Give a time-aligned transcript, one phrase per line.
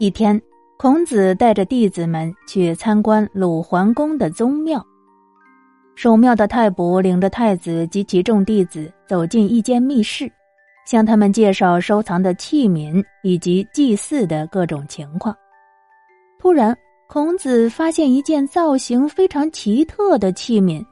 [0.00, 0.40] 一天，
[0.78, 4.82] 孔子带着弟子们去参观鲁桓公的宗庙。
[5.94, 10.32] 守庙的太卜领着太子及其众弟子走进一间密室，
[10.86, 15.36] 向他们介绍收藏的器皿以及祭祀的各种情况。
[16.38, 16.74] 突然，
[17.06, 20.82] 孔子发现一件造型非常奇特的器皿，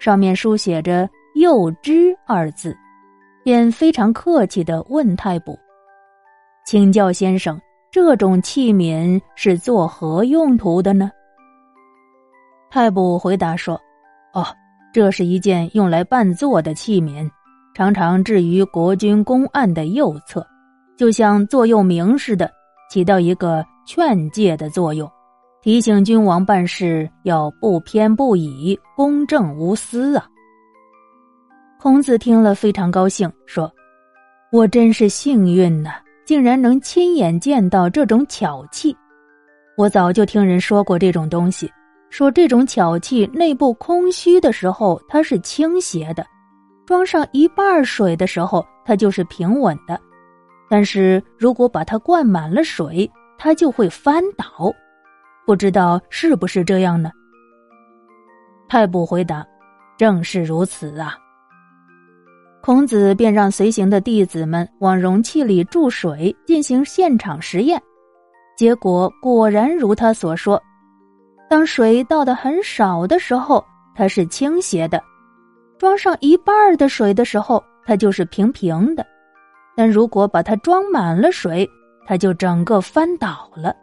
[0.00, 2.76] 上面书写着“幼之”二字，
[3.44, 5.56] 便非常客气的问太卜
[6.66, 7.56] ：“请教先生。”
[7.90, 11.10] 这种器皿是做何用途的呢？
[12.70, 13.80] 太卜回答说
[14.34, 14.44] ：“哦，
[14.92, 17.28] 这是一件用来伴坐的器皿，
[17.74, 20.46] 常常置于国君公案的右侧，
[20.98, 22.50] 就像座右铭似的，
[22.90, 25.10] 起到一个劝诫的作用，
[25.62, 30.26] 提醒君王办事要不偏不倚、公正无私啊。”
[31.80, 33.72] 孔子听了非常高兴，说
[34.52, 35.92] ：“我真是幸运呐！”
[36.28, 38.94] 竟然能亲眼见到这种巧器，
[39.78, 41.72] 我早就听人说过这种东西，
[42.10, 46.26] 说这种巧器内部空虚的时候它是倾斜的，
[46.84, 49.98] 装上一半水的时候它就是平稳的，
[50.68, 54.70] 但是如果把它灌满了水，它就会翻倒，
[55.46, 57.10] 不知道是不是这样呢？
[58.68, 59.42] 太卜回答
[59.96, 61.16] ：“正是如此啊。”
[62.68, 67.82] 孔子便让随行的弟子们往容器里注水，进行现场实验。
[68.58, 70.62] 结果果然如他所说，
[71.48, 74.98] 当水倒的很少的时候，它是倾斜的；
[75.78, 79.02] 装上一半的水的时候，它就是平平的。
[79.74, 81.66] 但如果把它装满了水，
[82.06, 83.74] 它就整个翻倒了。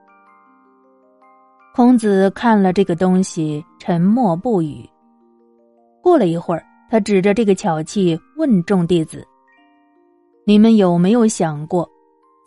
[1.73, 4.88] 孔子看了这个东西，沉默不语。
[6.03, 6.63] 过了一会儿。
[6.95, 9.27] 他指着这个巧器问众弟子
[10.47, 11.85] ：“你们有没有想过，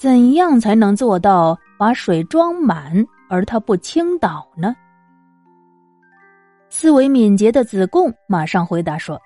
[0.00, 4.74] 怎样才能做到把水装满而它不倾倒呢？”
[6.70, 9.20] 思维敏捷的子贡马上回答说：“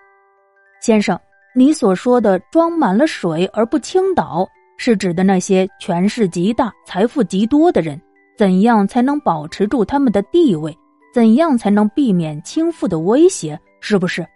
[0.82, 1.16] 先生，
[1.54, 4.44] 你所说的装满了水而不倾倒，
[4.76, 7.96] 是指的那些权势极大、财富极多的人，
[8.36, 10.76] 怎样才能保持住他们的地位？
[11.14, 13.56] 怎样才能避免倾覆的威胁？
[13.78, 14.26] 是不是？”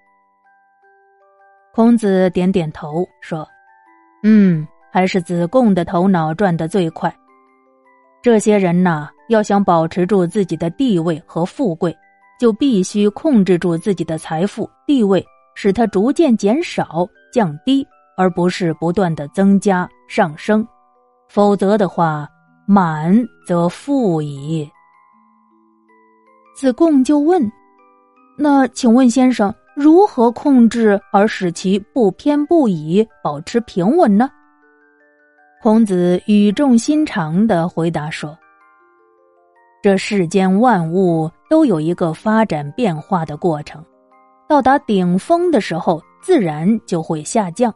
[1.76, 3.46] 孔子点点头说
[4.24, 7.14] ：“嗯，还是子贡的头脑转得最快。
[8.22, 11.94] 这些人呐，要想保持住自己的地位和富贵，
[12.40, 15.22] 就必须控制住自己的财富、地位，
[15.54, 17.86] 使它逐渐减少、降低，
[18.16, 20.66] 而不是不断的增加、上升。
[21.28, 22.26] 否则的话，
[22.66, 23.14] 满
[23.46, 24.66] 则富矣。”
[26.56, 27.52] 子贡就问
[28.38, 34.30] ：“那请问先生？”如何控制而使其不偏不倚，保持平稳呢？
[35.62, 38.34] 孔子语重心长的回答说
[39.84, 43.84] ：“这世间万物都有一个发展变化的过程，
[44.48, 47.70] 到达顶峰的时候，自然就会下降。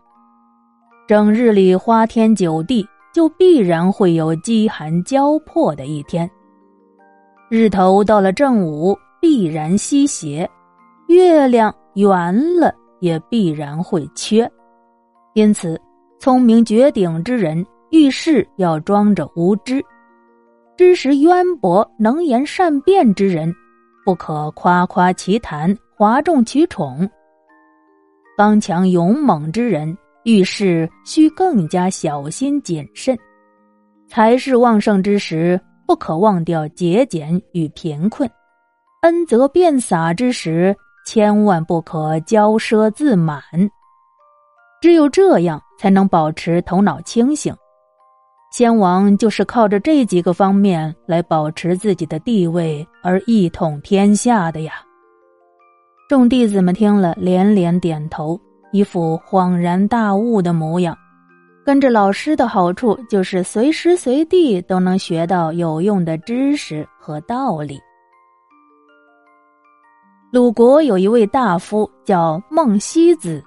[1.06, 6.30] 整日里花天酒地，就必然会有饥寒交迫的一天。
[7.50, 10.48] 日头到了正午，必然西斜，
[11.08, 14.50] 月亮。”圆了也必然会缺，
[15.34, 15.80] 因此，
[16.18, 19.80] 聪明绝顶之人遇事要装着无知；
[20.76, 23.52] 知识渊博、能言善辩之人，
[24.04, 27.06] 不可夸夸其谈、哗众取宠；
[28.36, 33.16] 刚强勇猛之人遇事需更加小心谨慎；
[34.08, 38.28] 财势旺盛之时，不可忘掉节俭与贫困；
[39.02, 40.76] 恩泽遍洒之时。
[41.04, 43.42] 千万不可骄奢自满，
[44.80, 47.54] 只有这样才能保持头脑清醒。
[48.52, 54.74] 先王就是靠着这几个方面来保持自己的地位而一统天下的呀。
[56.08, 58.40] 众弟子们听了，连连点头，
[58.72, 60.96] 一副恍然大悟的模样。
[61.64, 67.78] 跟着老师的好处，就是随时随地都能学到有用的知识和道理。
[70.32, 73.42] 鲁国有一位大夫叫孟西子。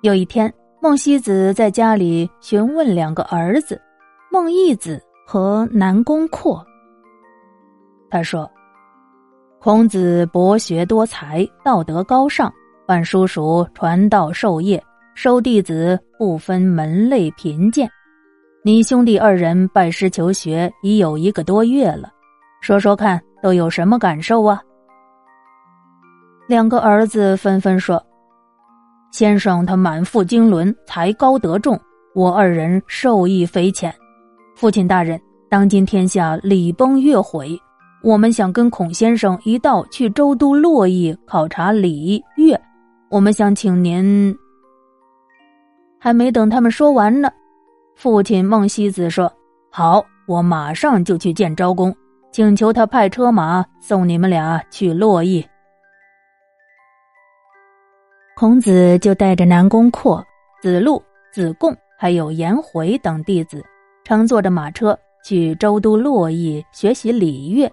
[0.00, 0.52] 有一天，
[0.82, 3.80] 孟西子在家里询问两个儿子
[4.32, 6.60] 孟义子和南宫阔。
[8.10, 8.50] 他说
[9.62, 12.52] ：“孔子博学多才，道德高尚，
[12.84, 14.82] 办叔叔传道授业，
[15.14, 17.88] 收弟子不分门类贫贱。
[18.64, 22.10] 你兄弟二人拜师求学已有一个多月了，
[22.60, 24.60] 说说看，都有什么感受啊？”
[26.46, 28.02] 两个儿子纷纷说
[29.10, 31.80] ：“先生他满腹经纶，才高德重，
[32.14, 33.92] 我二人受益匪浅。
[34.54, 35.18] 父亲大人，
[35.48, 37.58] 当今天下礼崩乐毁，
[38.02, 42.60] 我们想跟孔先生一道去周都洛邑考察礼乐。
[43.08, 44.36] 我们想请您。
[45.98, 47.30] 还没等他们说完呢，
[47.96, 49.32] 父亲孟西子说
[49.72, 51.94] ：“好，我马上就去见昭公，
[52.30, 55.42] 请求他派车马送你们俩去洛邑。”
[58.36, 60.24] 孔子就带着南宫阔、
[60.60, 61.00] 子路、
[61.32, 63.64] 子贡还有颜回等弟子，
[64.02, 67.70] 乘坐着马车去周都洛邑学习礼乐。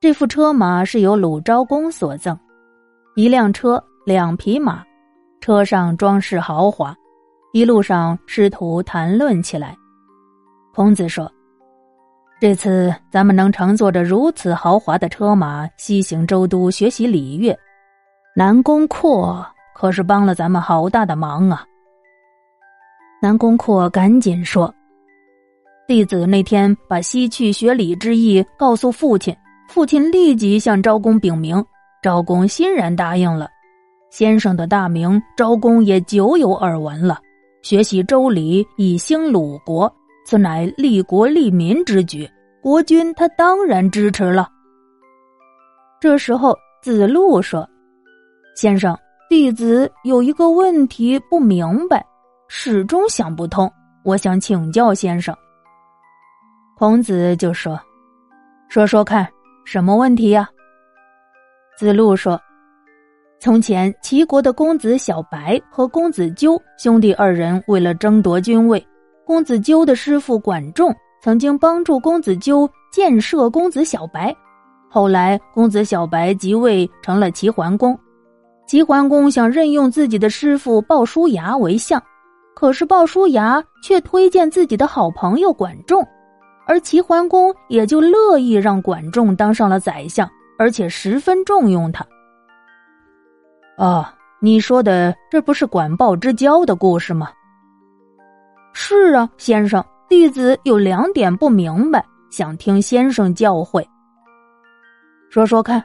[0.00, 2.36] 这副车马是由鲁昭公所赠，
[3.14, 4.82] 一辆车，两匹马。
[5.42, 6.96] 车上装饰豪华，
[7.52, 9.76] 一路上师徒谈论起来。
[10.72, 11.30] 孔子说
[12.40, 17.58] ：“这次咱们能乘坐着如此豪华的车马西行周都学习礼乐，
[18.34, 21.66] 南宫阔可是帮了咱们好大的忙啊！”
[23.20, 24.74] 南宫阔赶紧说
[25.86, 29.36] ：“弟子那天把西去学礼之意告诉父亲，
[29.68, 31.62] 父亲立即向昭公禀明，
[32.02, 33.48] 昭公欣然答应了。”
[34.10, 37.18] 先生的大名，昭公也久有耳闻了。
[37.62, 39.90] 学习周礼，以兴鲁国，
[40.26, 42.28] 此乃利国利民之举。
[42.60, 44.48] 国君他当然支持了。
[46.00, 47.68] 这时候，子路说
[48.54, 48.96] ：“先生，
[49.28, 52.04] 弟子有一个问题不明白，
[52.48, 53.70] 始终想不通，
[54.04, 55.34] 我想请教先生。”
[56.76, 57.80] 孔子就说
[58.68, 59.26] ：“说说看，
[59.64, 60.48] 什么问题呀？”
[61.78, 62.40] 子路说。
[63.40, 68.86] 从前，齐国的公子小白和公子纠兄弟二人为了争夺君位，
[69.26, 74.32] 公子纠的师傅管仲曾经帮助公子纠建设公子小白。
[74.88, 77.98] 后来，公子小白即位成了齐桓公，
[78.66, 82.02] 齐桓公想任用自己的师傅鲍叔牙为相，
[82.54, 86.06] 可是鲍叔牙却推荐自己的好朋友管仲，
[86.66, 90.28] 而齐桓公也就乐意让管仲当上了宰相，
[90.58, 92.06] 而且十分重用他。
[93.76, 94.06] 哦，
[94.40, 97.30] 你说的这不是管鲍之交的故事吗？
[98.72, 103.84] 是啊，先生，弟子有两点不明白，想听先生教诲。
[105.28, 105.82] 说说看。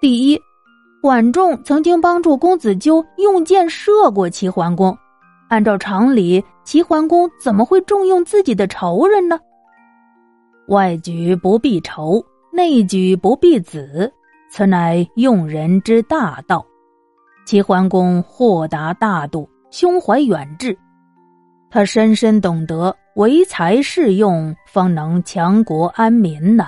[0.00, 0.40] 第一，
[1.02, 4.96] 管仲曾经帮助公子纠用箭射过齐桓公，
[5.48, 9.36] 按照常理，齐桓公怎么会重用自己的仇人呢？
[10.68, 14.12] 外举不避仇，内举不避子。
[14.48, 16.64] 此乃用人之大道。
[17.46, 20.78] 齐桓公豁达大度，胸怀远志，
[21.68, 26.66] 他深深懂得唯才是用，方能强国安民呢。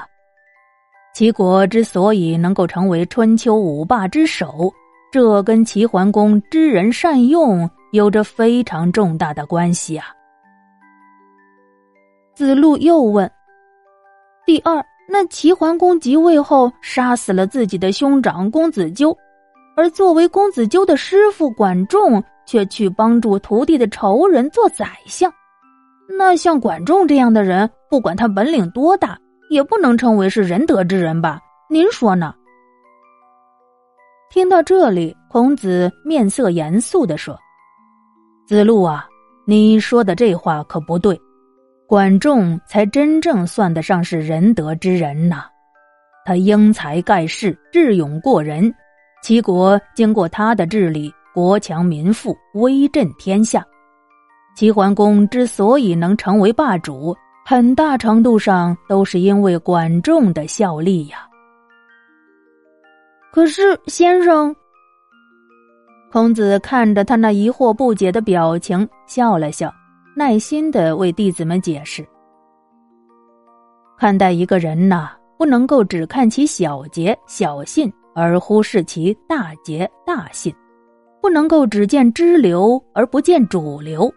[1.14, 4.72] 齐国之所以能够成为春秋五霸之首，
[5.12, 10.06] 这跟齐桓公知人善用有着非常重大的关系啊。
[12.34, 13.30] 子路又问
[14.44, 19.14] ：“第二。”那齐桓公即位后，杀死了自己的兄长公子纠，
[19.76, 25.30] 而作为公子纠的师傅管仲，却去帮助徒弟的仇人做宰相。
[26.18, 29.18] 那像管仲这样的人，不管他本领多大，
[29.54, 31.40] 也不能称为是仁德之人吧？
[31.70, 32.34] 您说呢？
[34.28, 37.38] 听到这里，孔子面色严肃的说
[38.48, 39.06] ：“子路啊，
[39.46, 41.18] 你说的这话可不对。”
[41.86, 45.44] 管仲才真正算得上是仁德之人呐，
[46.24, 48.74] 他英才盖世，智勇过人。
[49.22, 53.64] 齐国经过他的治理，国强民富，威震天下。
[54.56, 61.28] 齐桓公之所以能成为霸主，很大程度上都是因为管仲的效力呀。
[63.30, 64.54] 可是，先生，
[66.10, 69.70] 孔子看着他那疑惑不解的表情，笑了笑。
[70.16, 72.06] 耐心的为弟子们解释：
[73.98, 80.50] 看待一个人呐，不能够只看其小节小信，而忽视其大节大信；
[81.20, 84.10] 不能够只见支流而不见主流。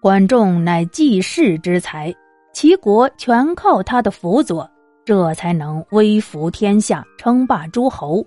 [0.00, 2.14] 管仲乃济世之才，
[2.52, 4.68] 齐国全靠他的辅佐，
[5.04, 8.24] 这才能威服天下，称霸诸侯，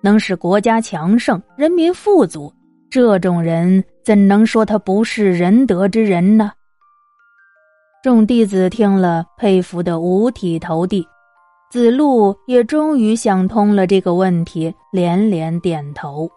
[0.00, 2.52] 能使国家强盛，人民富足。
[2.90, 6.52] 这种人怎能说他不是仁德之人呢？
[8.02, 11.06] 众弟子听了，佩服的五体投地。
[11.70, 16.30] 子路也终于想通了这个问题，连连点头。